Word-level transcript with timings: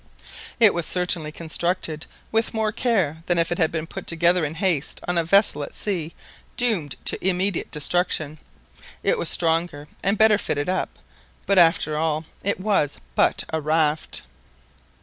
It 0.59 0.73
was 0.73 0.87
certainly 0.87 1.31
constructed 1.31 2.07
with 2.31 2.55
more 2.55 2.71
care 2.71 3.21
than 3.27 3.37
if 3.37 3.51
it 3.51 3.59
had 3.59 3.71
been 3.71 3.85
put 3.85 4.07
together 4.07 4.43
in 4.43 4.55
haste 4.55 4.99
on 5.07 5.15
a 5.15 5.23
vessel 5.23 5.61
at 5.61 5.75
sea 5.75 6.15
doomed 6.57 6.95
to 7.05 7.23
immediate 7.23 7.69
destruction. 7.69 8.39
It 9.03 9.19
was 9.19 9.29
stronger 9.29 9.87
and 10.03 10.17
better 10.17 10.39
fitted 10.39 10.69
up; 10.69 10.97
but, 11.45 11.59
after 11.59 11.97
all, 11.97 12.25
it 12.43 12.59
was 12.59 12.97
but 13.13 13.43
a 13.49 13.61
raft. 13.61 14.23